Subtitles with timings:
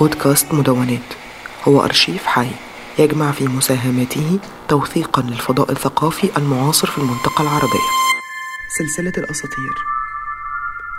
[0.00, 1.14] بودكاست مدونات.
[1.68, 2.50] هو أرشيف حي
[2.98, 7.88] يجمع في مساهماته توثيقا للفضاء الثقافي المعاصر في المنطقة العربية.
[8.78, 9.74] سلسلة الأساطير.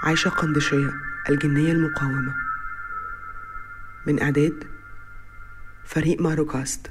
[0.03, 0.89] عايشة قندشية
[1.29, 2.33] الجنية المقاومة.
[4.07, 4.63] من إعداد
[5.85, 6.87] فريق ماروكاست.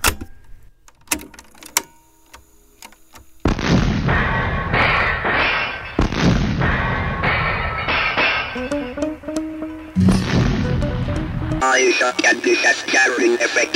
[13.54, 13.72] Bek.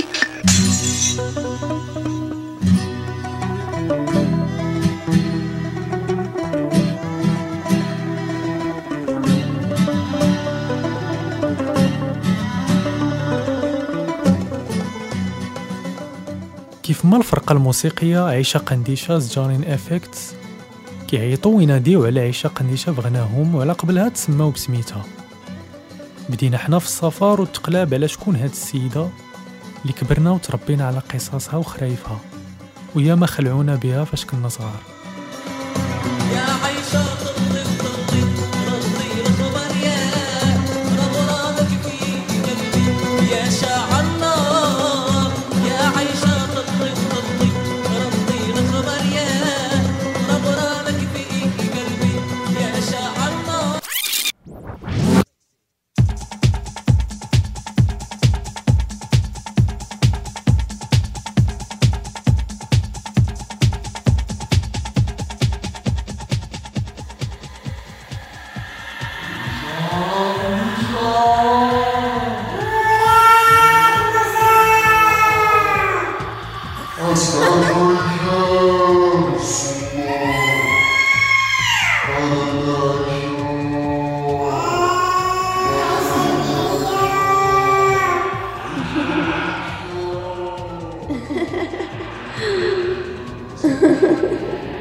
[16.82, 20.34] كيف ما الفرقة الموسيقية عيشة قنديشة جارين افكتس
[21.08, 25.04] كيعيطوا ويناديو على عيشة قنديشة بغناهم وعلى قبلها تسماو بسميتها
[26.28, 29.08] بدينا حنا في السفر والتقلاب على شكون هاد السيدة
[29.82, 32.18] اللي كبرنا وتربينا على قصصها وخرايفها
[32.94, 34.80] ويا ما خلعونا بها فاش كنا صغار.
[36.32, 37.25] يا عيشة
[91.36, 91.44] フ
[93.68, 94.75] フフフ。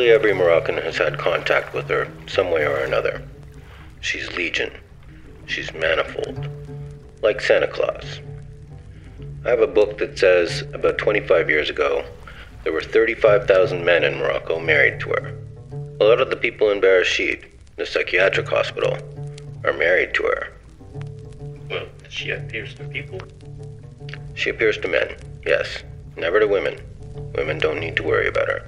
[0.00, 3.20] Practically every Moroccan has had contact with her, some way or another.
[4.00, 4.72] She's legion.
[5.44, 6.48] She's manifold.
[7.20, 8.20] Like Santa Claus.
[9.44, 12.02] I have a book that says about 25 years ago,
[12.64, 15.36] there were 35,000 men in Morocco married to her.
[16.00, 17.44] A lot of the people in Bereshit,
[17.76, 18.96] the psychiatric hospital,
[19.64, 20.52] are married to her.
[21.68, 23.20] Well, she appears to people.
[24.34, 25.82] She appears to men, yes.
[26.16, 26.80] Never to women.
[27.34, 28.66] Women don't need to worry about her.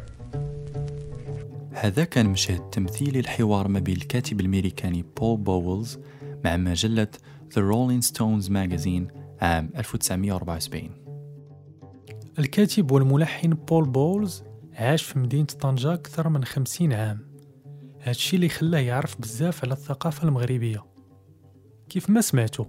[1.72, 5.98] هذا كان مشهد تمثيلي الحوار ما بين الكاتب الأمريكاني بول بوولز
[6.44, 7.08] مع مجلة
[7.54, 10.90] The Rolling Stones Magazine عام 1974
[12.38, 14.44] الكاتب والملحن بول بولز
[14.74, 17.32] عاش في مدينة طنجة أكثر من خمسين عام.
[18.02, 20.84] هادشي اللي خلاه يعرف بزاف على الثقافة المغربية.
[21.88, 22.66] كيف ما سمعتو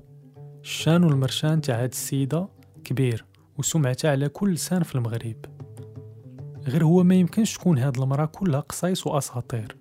[0.61, 2.49] الشان والمرشان تاع هاد السيدة
[2.83, 3.25] كبير
[3.57, 5.45] وسمعتها على كل لسان في المغرب.
[6.67, 9.75] غير هو ما يمكنش تكون هاد المرأة كلها قصايص وأساطير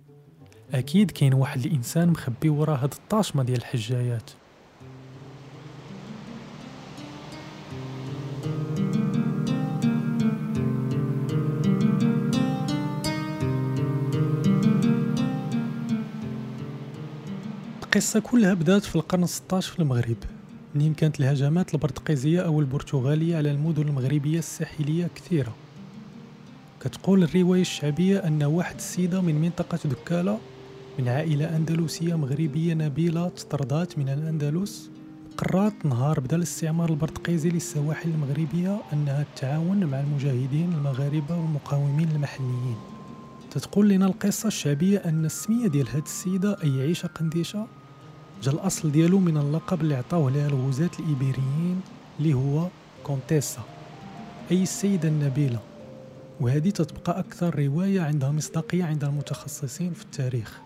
[0.74, 4.30] أكيد كاين واحد الإنسان مخبي ورا هاد الطاشمة ديال الحجايات.
[17.82, 20.16] القصة كلها بدات في القرن 16 في المغرب.
[20.74, 25.54] منين كانت الهجمات البرتقيزية أو البرتغالية على المدن المغربية الساحلية كثيرة.
[26.82, 30.38] كتقول الرواية الشعبية أن واحد السيدة من منطقة دكالة
[30.98, 34.90] من عائلة أندلسية مغربية نبيلة تطردات من الأندلس
[35.36, 42.76] قررت نهار بدا الاستعمار البرتقيزي للسواحل المغربية أنها تتعاون مع المجاهدين المغاربة والمقاومين المحليين.
[43.50, 47.66] تتقول لنا القصة الشعبية أن السمية ديال هاد السيدة أي عيشة قنديشة
[48.42, 51.80] جا الأصل ديالو من اللقب اللي عطاوه لها الغزاة الإيبيريين
[52.18, 52.68] اللي هو
[53.04, 53.62] كونتيسا
[54.50, 55.71] أي السيدة النبيلة.
[56.42, 60.60] وهذه تتبقى أكثر رواية عندها مصداقية عند المتخصصين في التاريخ.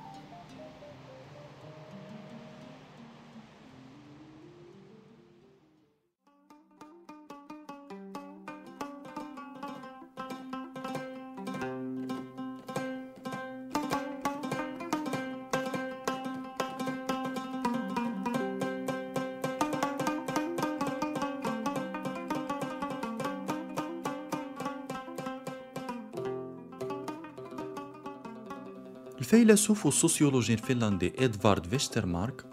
[29.18, 32.44] الفيلسوف والسوسيولوجي الفنلندي إدفارد فيسترمارك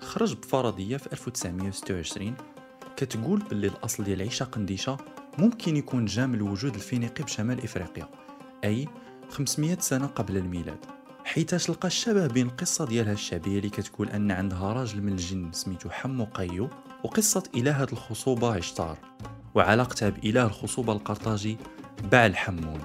[0.00, 2.34] خرج بفرضية في 1926
[2.96, 4.96] كتقول باللي الأصل ديال عيشة قنديشة
[5.38, 8.08] ممكن يكون جا من الوجود الفينيقي بشمال إفريقيا
[8.64, 8.88] أي
[9.30, 10.78] 500 سنة قبل الميلاد
[11.24, 15.90] حيتاش لقى الشبه بين القصة ديالها الشعبية اللي كتقول أن عندها راجل من الجن سميتو
[15.90, 16.70] حمو قيو
[17.04, 18.98] وقصة إلهة الخصوبة عشتار
[19.54, 21.56] وعلاقتها بإله الخصوبة القرطاجي
[22.12, 22.80] بعل حمون.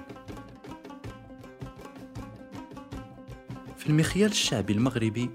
[3.88, 5.30] في المخيال الشعبي المغربي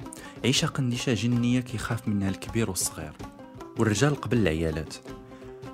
[0.45, 3.13] عيشة قنديشة جنية كيخاف منها الكبير والصغير
[3.79, 4.95] والرجال قبل العيالات.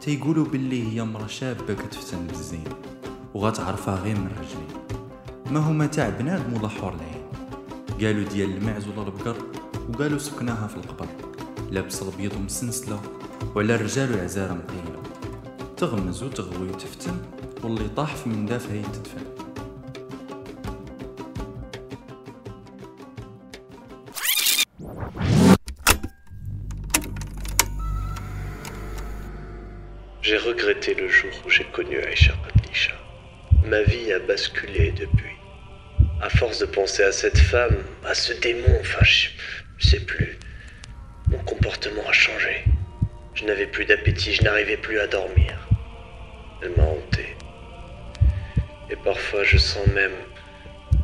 [0.00, 2.64] تيقولوا باللي هي مرة شابة كتفتن بالزين
[3.34, 5.02] وغتعرفها غير من رجلين
[5.50, 7.26] ما هما تاع بنادم ولا حور العين.
[8.00, 9.36] قالوا ديال المعز ولا البقر
[9.88, 11.06] وقالوا سكناها في القبر.
[11.70, 13.00] لابس الابيض ومسنسلة
[13.56, 15.02] وعلى الرجال العزارة مقيلة.
[15.76, 17.16] تغمز وتغوي وتفتن
[17.64, 19.37] واللي طاح في من دافها يتدفن.
[30.28, 32.92] J'ai regretté le jour où j'ai connu Aïcha Khadija.
[33.64, 35.34] Ma vie a basculé depuis.
[36.20, 39.30] À force de penser à cette femme, à ce démon, enfin, je,
[39.78, 40.38] je sais plus.
[41.28, 42.62] Mon comportement a changé.
[43.32, 45.66] Je n'avais plus d'appétit, je n'arrivais plus à dormir.
[46.62, 47.34] Elle m'a hanté.
[48.90, 50.18] Et parfois, je sens même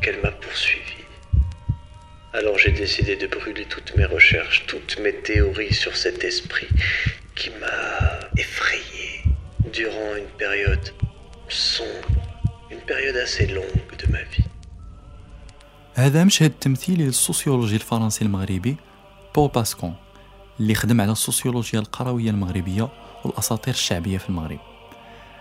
[0.02, 1.02] qu'elle m'a poursuivi.
[2.34, 6.68] Alors j'ai décidé de brûler toutes mes recherches, toutes mes théories sur cet esprit
[7.34, 8.83] qui m'a effrayé
[9.80, 10.86] durant une période
[11.48, 12.20] sombre,
[12.74, 14.44] une période assez longue de ma vie.
[15.94, 18.76] هذا مشهد تمثيلي للسوسيولوجي الفرنسي المغربي
[19.34, 19.94] بول باسكون
[20.60, 22.88] اللي خدم على السوسيولوجيا القروية المغربية
[23.24, 24.58] والأساطير الشعبية في المغرب.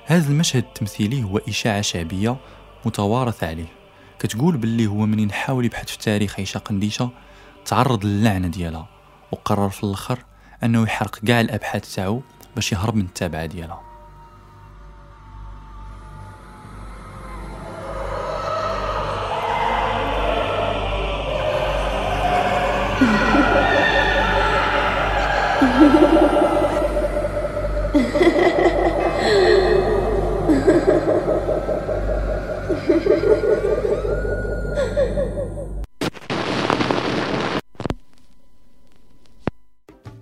[0.05, 2.37] هذا المشهد التمثيلي هو إشاعة شعبية
[2.85, 3.71] متوارثة عليه.
[4.19, 7.09] كتقول باللي هو منين حاول يبحث في تاريخ عيشة قنديشة
[7.65, 8.87] تعرض للعنة ديالها
[9.31, 10.19] وقرر في الآخر
[10.63, 12.21] أنه يحرق كاع الأبحاث تاعو
[12.55, 13.92] باش يهرب من التابعة ديالها.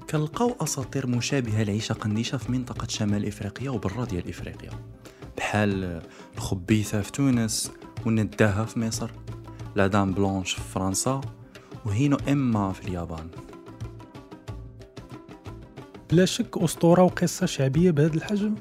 [0.09, 4.69] كنلقاو أساطير مشابهة لعيشه قنديشة في منطقة شمال إفريقيا وبرا ديال افريقيا
[5.37, 6.01] بحال
[6.35, 7.71] الخبيثة في تونس
[8.05, 9.11] والنداهة في مصر
[9.75, 11.21] لا دام بلونش في فرنسا
[11.85, 13.29] وهينو إما في اليابان.
[16.11, 18.55] بلا شك أسطورة وقصة شعبية بهذا الحجم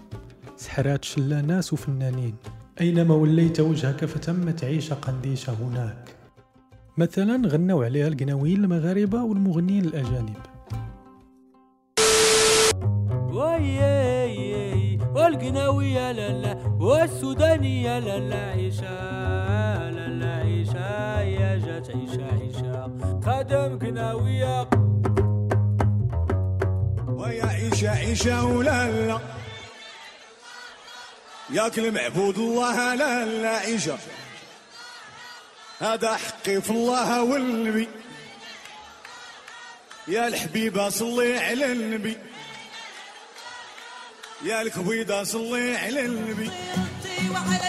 [0.56, 2.36] سحرات شلا ناس وفنانين.
[2.80, 6.14] أينما وليت وجهك فتمت عيشة قنديشة هناك.
[6.98, 10.36] مثلا غنوا عليها القناويين المغاربة والمغنيين الأجانب.
[13.32, 22.92] وياي والقناوية لا لا والسودانية لا لا عيشة لا لا عيشة يا جات عيشة عيشة.
[23.20, 24.70] خدم قناوية
[27.08, 29.39] ويا عيشة عيشة ولا لا.
[31.52, 33.98] ياكل معبود الله لا لا عيشة
[35.80, 37.88] هذا حقي في الله والنبي.
[40.08, 42.18] يا الحبيبة صلي على النبي.
[44.42, 46.50] يا الكبيدة صلي على النبي.
[47.30, 47.68] وعلى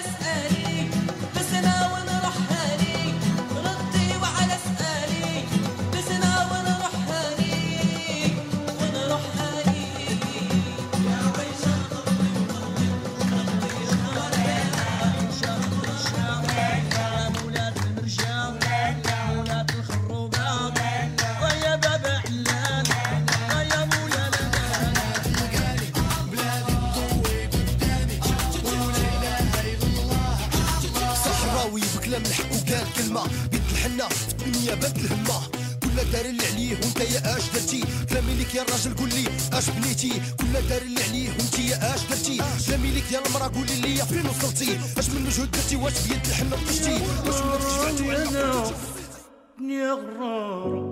[40.02, 43.96] بنيتي كل دار اللي عليه وانت يا اش درتي كلامي ليك يا المرا قولي لي
[43.96, 44.80] فين وصلتي.
[44.98, 46.94] اش من مجهود درتي؟ واش بيد الحنة طشتي؟
[47.28, 48.64] واش ولادك شبعتي ولا
[49.74, 50.84] يا غرارة.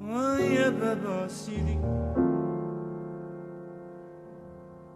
[0.00, 1.78] ويا بابا سيدي.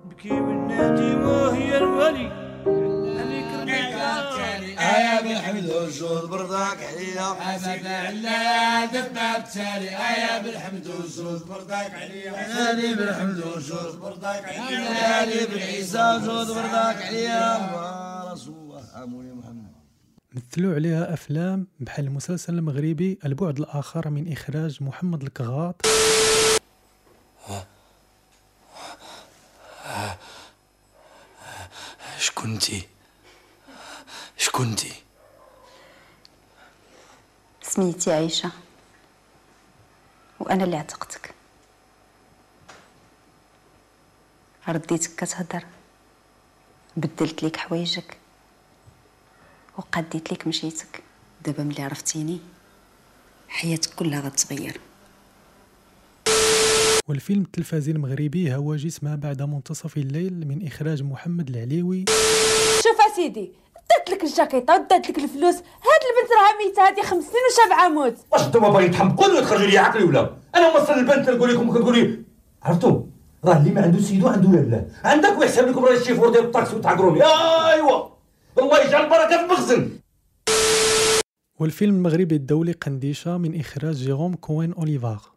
[0.04, 2.48] بكي من نادي وهي الولي.
[4.78, 5.20] ايا
[6.26, 7.22] برضاك عليا
[10.88, 12.30] والجود برضاك عليا
[14.00, 15.25] برضاك عليا
[16.50, 18.82] برضاك عليا رسول الله
[19.34, 19.68] محمد
[20.32, 25.82] مثلوا عليها أفلام بحال المسلسل المغربي البعد الآخر من إخراج محمد الكغاط
[32.18, 32.82] شكونتي
[34.49, 34.93] شكونتي
[37.62, 38.50] سميتي عيشة
[40.40, 41.35] وأنا اللي عتقتك.
[44.69, 45.64] رديتك كتهضر
[46.97, 48.17] بدلت ليك حوايجك.
[49.78, 51.02] وقديت ليك مشيتك.
[51.45, 52.40] دابا ملي عرفتيني
[53.49, 54.81] حياتك كلها غتغير.
[57.09, 62.05] والفيلم التلفزي المغربي هواجس ما بعد منتصف الليل من إخراج محمد العليوي.
[62.83, 63.52] شوف أسيدي
[63.90, 65.54] دات لك الجاكيطه ودات لك الفلوس.
[65.54, 68.16] هاد البنت راه ميتة هادي خمس سنين وشابعة موت.
[68.33, 71.99] واش انتوما باغيين تحمقوني ولا تخرجوا لي عقلي ولا؟ أنا وصلت البنت نقول لكم كنقول
[71.99, 72.18] لي
[72.62, 73.00] عرفتوا؟
[73.45, 77.23] راه اللي ما عنده سيدو عنده لاله عندك ويحسب لكم راه الشيفور ديال الطاكسي وتعقروني
[77.25, 78.09] أيوا!
[78.59, 79.90] الله يجعل البركة في المخزن.
[81.61, 85.21] والفيلم المغربي الدولي قنديشة من إخراج جيروم كوين أوليفار.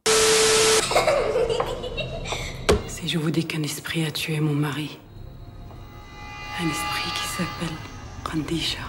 [2.88, 4.89] Si je vous dis qu'un esprit a tué mon mari,
[6.62, 7.90] un esprit qui s'appelle
[8.31, 8.79] Kandisha,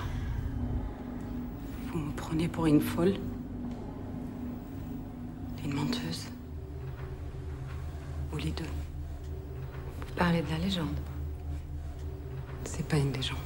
[1.89, 3.15] vous me prenez pour une folle.
[5.65, 6.27] Une menteuse.
[8.33, 8.63] Ou les deux.
[10.07, 10.97] Vous parlez de la légende.
[12.63, 13.39] C'est pas une légende.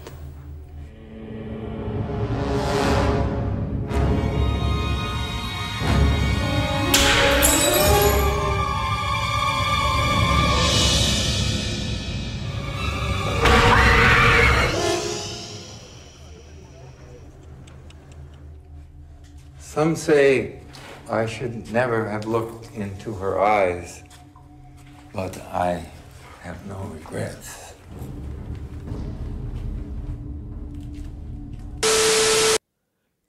[19.76, 20.58] Some say
[21.10, 24.02] I should never have looked into her eyes,
[25.12, 25.84] but I
[26.44, 27.74] have no regrets.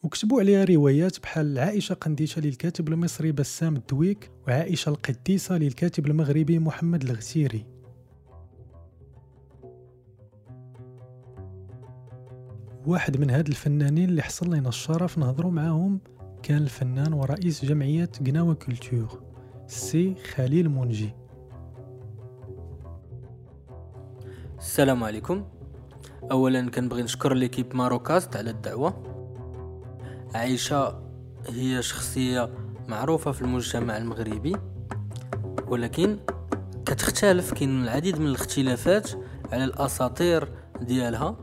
[0.03, 7.03] وكتبوا عليها روايات بحال عائشة قنديشة للكاتب المصري بسام الدويك وعائشة القديسة للكاتب المغربي محمد
[7.03, 7.65] الغسيري
[12.85, 15.99] واحد من هاد الفنانين اللي حصل لنا الشرف نهضروا معاهم
[16.43, 19.21] كان الفنان ورئيس جمعية قناوة Culture
[19.67, 21.13] سي خليل منجي.
[24.57, 25.45] السلام عليكم.
[26.31, 29.03] اولا كنبغي نشكر l'équipe Marocast على الدعوة.
[30.35, 31.03] عائشة
[31.49, 32.49] هي شخصية
[32.87, 34.55] معروفة في المجتمع المغربي
[35.67, 36.19] ولكن
[36.85, 39.09] كتختلف كاين العديد من الاختلافات
[39.51, 40.49] على الأساطير
[40.81, 41.37] ديالها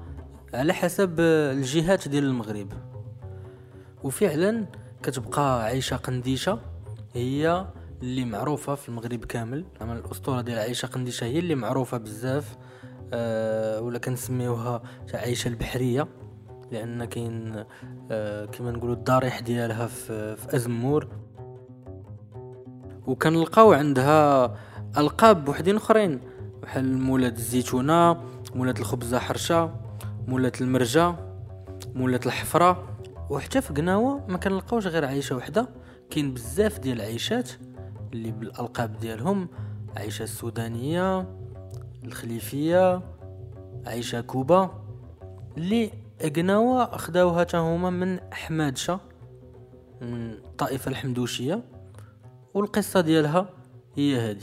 [0.54, 2.72] على حسب الجهات ديال المغرب.
[4.04, 4.66] وفعلا
[5.04, 6.58] كتبقى عائشه قنديشة
[7.12, 7.66] هي
[8.02, 9.64] اللي معروفة في المغرب كامل.
[9.80, 12.56] زعما الأسطورة ديال عائشه قنديشة هي اللي معروفة بزاف
[13.12, 14.82] أه ولا كنسميوها
[15.14, 16.08] عائشه البحرية
[16.72, 17.64] لأن كاين
[18.10, 21.08] أه كما نقولوا الضريح ديالها في, في أزمور.
[23.06, 24.54] وكنلقاو عندها
[24.98, 26.20] ألقاب وحدين أخرين
[26.62, 28.20] بحال مولات الزيتونة
[28.54, 29.74] مولات الخبزه حرشة
[30.28, 31.14] مولات المرجة
[31.94, 32.93] مولات الحفرة.
[33.30, 35.68] وحتى في قناوه ما كنلقاوش غير عيشة وحدة.
[36.10, 37.50] كاين بزاف ديال العيشات
[38.12, 39.48] اللي بالألقاب ديالهم
[39.96, 41.36] عيشة السودانية
[42.04, 43.02] الخليفية
[43.86, 44.84] عيشة كوبا
[45.56, 45.92] اللي
[46.36, 49.00] قناوه خداوها هما من حمادشه
[50.00, 51.64] من الطائفه الحمدوشية.
[52.54, 53.48] والقصة ديالها
[53.96, 54.42] هي هذه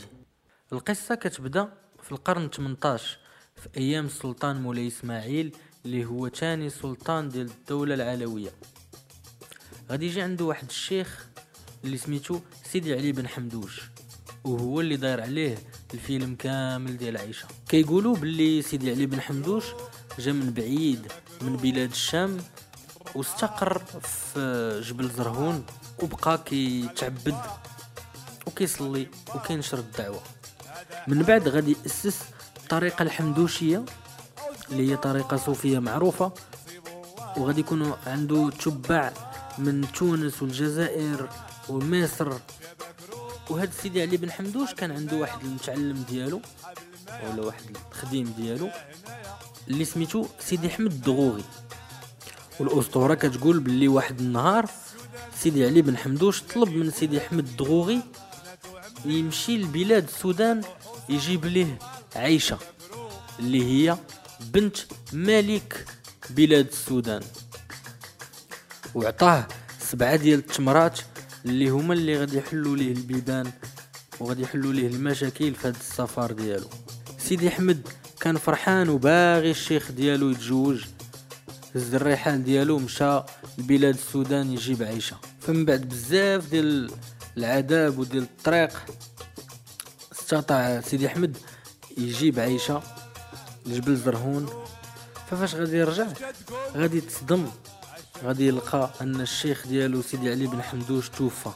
[0.73, 1.69] القصة كتبدأ
[2.01, 3.19] في القرن 18
[3.55, 8.51] في أيام السلطان مولاي إسماعيل اللي هو تاني سلطان ديال الدولة العلوية.
[9.91, 11.27] غادي يجي عنده واحد الشيخ
[11.83, 12.39] اللي سميتو
[12.71, 13.81] سيدي علي بن حمدوش
[14.43, 15.57] وهو اللي داير عليه
[15.93, 19.63] الفيلم كامل ديال عيشة كيقولوا باللي سيدي علي بن حمدوش
[20.19, 21.11] جا من بعيد
[21.41, 22.37] من بلاد الشام
[23.15, 25.65] واستقر في جبل زرهون
[26.03, 27.37] وبقى كيتعبد
[28.47, 30.21] وكيصلي وكينشر الدعوة.
[31.07, 32.21] من بعد غادي يأسس
[32.57, 33.85] الطريقة الحمدوشية
[34.71, 36.31] اللي هي طريقة صوفية معروفة
[37.37, 39.11] وغادي يكونوا عنده تبع
[39.57, 41.29] من تونس والجزائر
[41.69, 42.33] ومصر.
[43.49, 46.41] وهذا سيدي علي بن حمدوش كان عنده واحد المتعلم ديالو
[47.29, 48.69] ولا واحد الخديم ديالو
[49.67, 51.43] اللي سميتو سيدي احمد الدغوغي.
[52.59, 54.65] والأسطورة كتقول باللي واحد النهار
[55.39, 58.01] سيدي علي بن حمدوش طلب من سيدي احمد الدغوغي
[59.05, 60.61] يمشي لبلاد السودان
[61.09, 61.79] يجيب ليه
[62.15, 62.57] عيشة
[63.39, 63.97] اللي هي
[64.53, 64.77] بنت
[65.13, 65.85] ملك
[66.29, 67.21] بلاد السودان.
[68.95, 69.47] وعطاه
[69.79, 70.99] سبعة ديال التمرات
[71.45, 73.51] اللي هما اللي غادي يحلوا ليه البيبان
[74.19, 76.67] وغادي يحلوا ليه المشاكل في هذا السفر ديالو.
[77.17, 77.87] سيدي أحمد
[78.19, 80.85] كان فرحان وباغي الشيخ ديالو يتزوج.
[81.75, 83.21] هز الرحال ديالو مشى
[83.57, 85.17] لبلاد السودان يجيب عيشة.
[85.41, 86.91] فمن بعد بزاف ديال
[87.37, 88.85] العذاب وديال الطريق
[90.11, 91.37] استطاع سيدي أحمد
[91.97, 92.83] يجيب عيشة.
[93.65, 94.49] لجبل زرهون
[95.31, 96.07] ففاش غادي يرجع؟
[96.75, 97.51] غادي يتصدم
[98.23, 101.49] غادي يلقى أن الشيخ ديالو سيدي علي بن حمدوش توفى.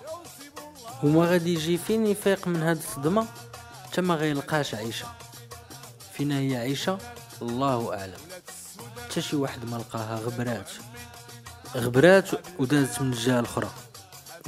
[1.04, 3.28] وما غادي يجي فين يفيق من هاد الصدمة؟
[3.84, 5.08] حتى ما غيلقاش عيشة.
[6.14, 6.98] فين هي عيشة؟
[7.42, 8.18] الله أعلم.
[9.04, 10.70] حتى شي واحد ما لقاها غبرات.
[11.76, 13.70] غبرات ودازت من الجهة الأخرى.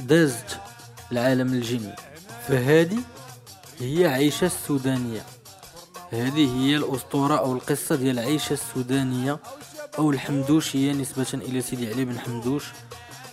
[0.00, 0.58] دازت
[1.10, 1.94] لعالم الجن
[2.48, 3.00] فهادي
[3.80, 5.24] هي عيشة السودانية.
[6.10, 9.40] هذه هي الأسطورة أو القصة ديال عيشه السودانية
[9.98, 12.64] أو الحمدوشية نسبة إلى سيدي علي بن حمدوش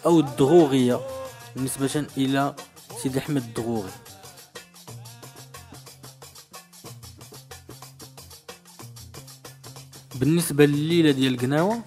[0.06, 1.00] أو الدغوغية
[1.58, 2.56] نسبة إلى
[3.04, 3.92] سيدي أحمد الدغوغي.
[10.16, 11.82] بالنسبة لليلة ديال قناوة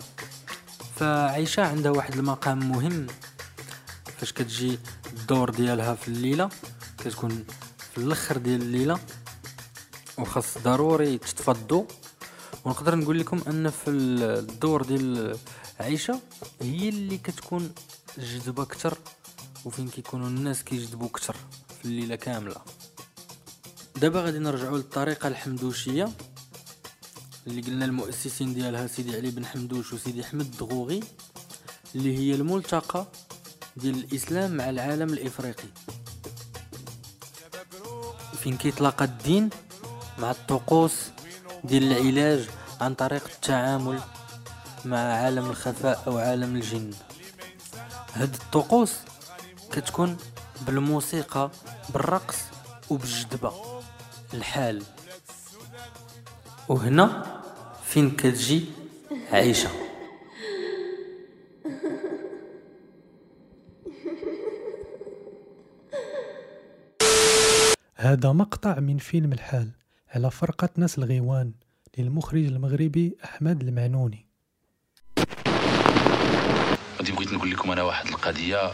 [0.97, 3.07] فعيشة عندها واحد المقام مهم.
[4.19, 4.79] فاش كتجي
[5.13, 6.49] الدور ديالها في الليلة
[6.99, 7.45] كتكون
[7.93, 8.99] في الأخر ديال الليلة.
[10.19, 11.87] وخاص ضروري الضوء
[12.65, 15.39] ونقدر نقول لكم أن في الدور ديال
[15.81, 16.21] عيشة
[16.63, 17.73] هي اللي كتكون
[18.19, 18.99] جذبة كتر
[19.65, 21.37] وفين كيكونوا الناس كيجذبوا كتر
[21.79, 22.57] في الليلة كاملة.
[23.97, 26.09] دابا غادي نرجعوا للطريقة الحمدوشية
[27.47, 31.01] اللي قلنا المؤسسين ديالها سيدي علي بن حمدوش وسيدي أحمد الدغوغي
[31.95, 33.07] اللي هي الملتقى
[33.77, 35.69] ديال الإسلام مع العالم الإفريقي.
[38.43, 39.51] فين كيتلاقى الدين
[40.19, 41.11] مع الطقوس
[41.65, 42.49] ديال العلاج
[42.81, 44.01] عن طريق التعامل
[44.85, 46.91] مع عالم الخفاء أو عالم الجن.
[48.15, 48.97] هاد الطقوس
[49.73, 50.17] كتكون
[50.67, 51.51] بالموسيقى
[51.93, 52.37] بالرقص
[52.91, 53.53] وبالجذبة
[54.35, 54.83] الحال.
[56.69, 57.41] وهنا
[57.85, 58.65] فين كتجي
[59.33, 59.71] عيشة
[67.97, 69.78] هذا مقطع من فيلم الحال.
[70.15, 71.53] على فرقة ناس الغيوان
[71.99, 74.27] للمخرج المغربي أحمد المعنوني.
[76.99, 78.73] غادي بغيت نقول لكم أنا واحد القضية.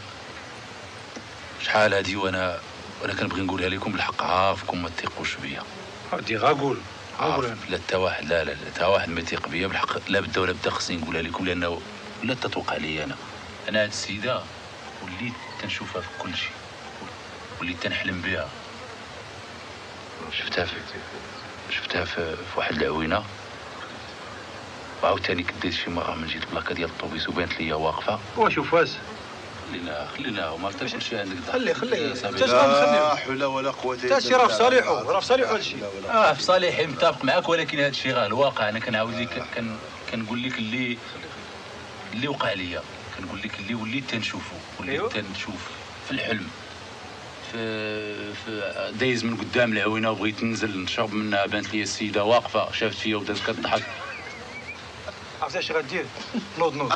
[1.61, 2.59] شحال هادي وأنا
[3.03, 4.23] وأنا كنبغي نقولها لكم بالحق.
[4.23, 5.62] عافكم ما تثقوش بيا.
[6.12, 6.79] عادي غا قول
[7.20, 10.11] غا قول عارف لا حتى واحد لا لا لا حتى واحد ما يثيق بيا بالحق.
[10.11, 11.81] لا بدا ولا بدا خصني نقولها لكم لأنه
[12.23, 13.16] ولا تتوقع لي أنا.
[13.68, 14.42] أنا هاد السيدة
[15.03, 16.53] وليت تنشوفها في كل شيء.
[17.61, 18.49] وليت تنحلم بها.
[20.38, 20.75] شفتها في
[21.70, 23.25] شفتها في, في واحد العوينة.
[25.03, 28.18] وعاوتاني كديت شي مرة من جيت البلاكة ديال الطوبيس وبانت ليا واقفة.
[28.37, 28.97] وشوف فاس
[29.70, 31.37] خلينا خلينا ما عرفتش شي عندك.
[31.53, 32.14] خلي خلي.
[32.47, 35.77] لا حول ولا قوة انت شي راه في صالحه راه في صالحه هادشي
[36.11, 38.68] آه في صالحي متفق معك ولكن هذا الشيء راه الواقع.
[38.68, 39.77] أنا كنعاود لك كن
[40.12, 40.99] كنقول لك اللي
[42.12, 42.83] اللي وقع ليا.
[43.18, 45.09] كنقول لك اللي وليت تنشوفه وليت أيوة.
[45.09, 45.70] تنشوف
[46.07, 46.49] في الحلم.
[47.55, 51.47] في في دايز من قدام العوينه وبغيت ننزل نشرب منها.
[51.47, 53.83] بانت لي السيدة واقفة شافت فيا وبدات كتضحك.
[55.43, 56.05] عرفتي اش غدير؟
[56.59, 56.93] نوض نوض.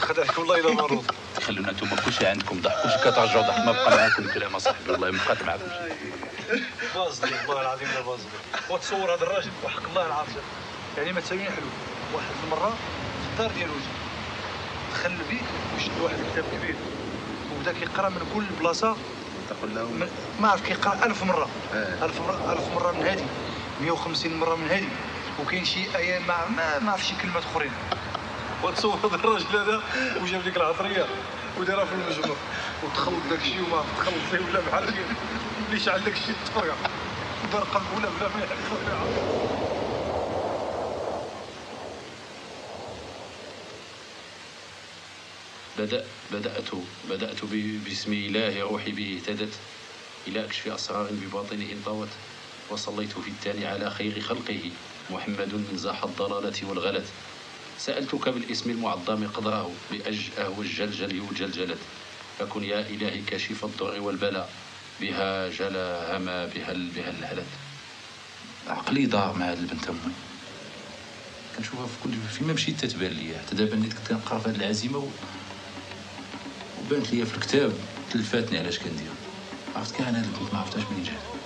[0.00, 1.10] خدعك والله إلا ما نوض.
[1.42, 5.18] خلونا أنتم كلشي عندكم ضحك كلشي كترجعوا ضحك ما بقى معاكم كلام أصاحبي والله ما
[5.26, 6.60] بقات معاكم شي.
[6.94, 10.42] باز لي والله العظيم لا باز لي وتصور هذا الراجل وحق الله العظيم.
[10.96, 11.66] يعني ما تساويين حلو.
[12.14, 12.70] واحد المرة
[13.22, 13.92] في الدار ديال وجهي
[14.92, 15.42] دخل بيه
[15.76, 16.74] وشد واحد الكتاب كبير.
[17.56, 18.96] وبدا كيقرا من كل بلاصة
[19.50, 20.08] تقول له من-
[20.40, 21.48] ما عرف كيقرا ألف مرة.
[22.02, 23.24] ألف مرة ألف مرة من هذه
[23.80, 24.88] 150 مرة من هذه
[25.40, 27.72] وكاين شي آية ما ما ما عرف شي كلمات أخرين.
[28.62, 29.82] وتصور هذا الراجل هذا
[30.22, 31.06] وجاب ديك العطرية
[31.58, 32.36] ودارها في المجمر
[32.82, 34.94] وتخلط داك الشيء وما عرف تخلط فيه ولا بحال
[35.68, 39.81] اللي شعل داك الشيء ودار قلب ولا بلا ما يعرف
[45.78, 46.68] بدأ بدأت
[47.10, 47.44] بدأت
[47.84, 49.54] باسم إله روحي به اهتدت.
[50.26, 52.08] إلى كشف أسرار بباطنه انطوت
[52.70, 54.70] وصليت في التالي على خير خلقه
[55.10, 57.06] محمد من زاح الضلالة والغلت.
[57.78, 61.78] سألتك بالاسم المعظم قدره بأج أهو الجلجل يجلجلت
[62.38, 64.50] فكن يا إلهي كاشف الضر والبلاء.
[65.00, 67.46] بها جلا هما بها بها الهلت.
[68.68, 70.12] عقلي ضاع مع هاد البنت أمي.
[71.56, 75.08] كنشوفها في كل فيما مشيت تتبان لي حتى دابا كنت كنقرا في هاد العزيمة و...
[76.82, 77.72] وبانت لي في الكتاب
[78.10, 79.12] تلفاتني علاش كندير.
[79.76, 81.41] عرفت كاع أنا ما عرفتهاش منين جات.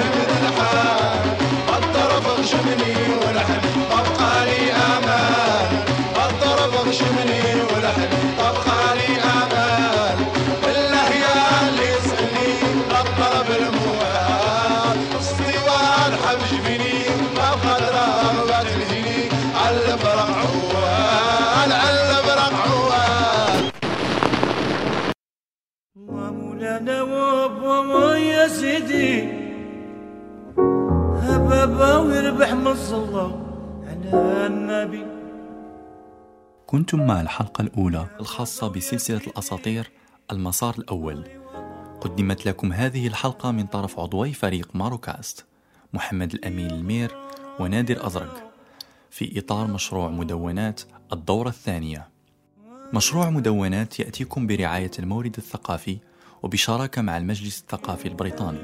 [0.00, 0.29] من الحال
[32.54, 33.40] من الصلاة
[33.86, 35.06] على النبي.
[36.66, 38.06] كنتم مع الحلقة الأولى.
[38.20, 39.90] الخاصة بسلسلة الأساطير
[40.32, 41.28] المسار الأول.
[42.00, 45.46] قدمت لكم هذه الحلقة من طرف عضوي فريق Marocast
[45.92, 47.16] محمد الأمين المير
[47.60, 48.52] ونادر أزرق
[49.10, 50.80] في إطار مشروع مدونات
[51.12, 52.08] الدورة الثانية.
[52.92, 55.98] مشروع مدونات يأتيكم برعاية المورد الثقافي
[56.42, 58.60] وبشراكة مع المجلس الثقافي البريطاني.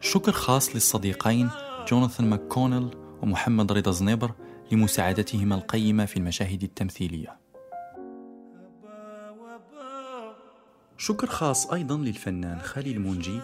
[0.00, 1.50] شكر خاص للصديقين
[1.88, 2.88] جوناثان ماككونيل
[3.22, 4.32] ومحمد رضا زنيبر
[4.72, 7.38] لمساعدتهما القيمة في المشاهد التمثيلية.
[10.98, 13.40] شكر خاص أيضا للفنان خالي المنجي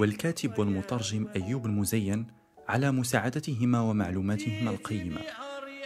[0.00, 2.26] والكاتب والمترجم أيوب المزين
[2.68, 5.20] على مساعدتهما ومعلوماتهما القيمة.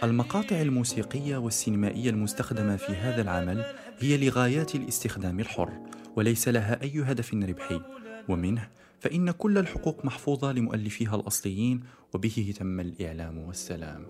[0.03, 3.65] المقاطع الموسيقية والسينمائية المستخدمة في هذا العمل
[3.99, 5.71] هي لغايات الاستخدام الحر
[6.15, 7.81] وليس لها أي هدف ربحي.
[8.29, 8.67] ومنه
[9.01, 11.83] فإن كل الحقوق محفوظة لمؤلفيها الأصليين
[12.13, 14.05] وبه تم الإعلام والسلام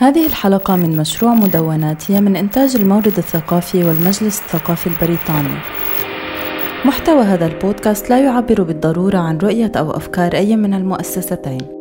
[0.00, 5.77] هذه الحلقة من مشروع مدونات هي من إنتاج المورد الثقافي والمجلس الثقافي البريطاني.
[6.84, 11.77] محتوى هذا البودكاست لا يعبر بالضرورة عن رؤية أو أفكار أي من المؤسستين،